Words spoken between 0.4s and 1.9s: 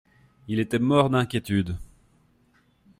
Il était mort d’inquiétude.